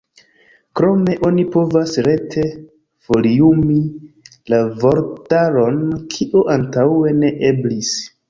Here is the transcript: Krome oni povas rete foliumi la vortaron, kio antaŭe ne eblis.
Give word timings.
Krome 0.77 1.13
oni 1.27 1.43
povas 1.55 1.91
rete 2.07 2.45
foliumi 3.09 3.77
la 4.53 4.61
vortaron, 4.83 5.77
kio 6.15 6.43
antaŭe 6.57 7.15
ne 7.21 7.33
eblis. 7.51 7.93